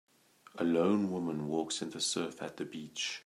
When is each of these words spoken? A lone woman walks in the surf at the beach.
A 0.55 0.63
lone 0.63 1.11
woman 1.11 1.45
walks 1.47 1.83
in 1.83 1.91
the 1.91 2.01
surf 2.01 2.41
at 2.41 2.57
the 2.57 2.65
beach. 2.65 3.19